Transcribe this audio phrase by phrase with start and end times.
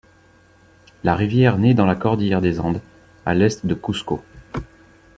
[1.03, 2.81] La rivière naît dans la Cordillère des Andes
[3.23, 4.19] à à l'est de Cuzco.